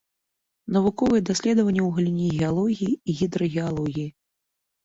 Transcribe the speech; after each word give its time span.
Навуковыя 0.77 1.21
даследаванні 1.29 1.83
ў 1.87 1.97
галіне 1.97 2.27
геалогіі 2.39 2.99
і 3.13 3.17
гідрагеалогіі. 3.21 4.09